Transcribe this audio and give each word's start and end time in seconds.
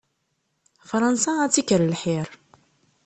Fransa 0.89 1.31
ad 1.39 1.49
tt-ikker 1.51 1.81
lḥir. 1.85 2.27